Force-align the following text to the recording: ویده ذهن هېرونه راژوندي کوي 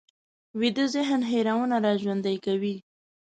ویده 0.59 0.85
ذهن 0.93 1.21
هېرونه 1.31 1.75
راژوندي 1.85 2.35
کوي 2.45 2.75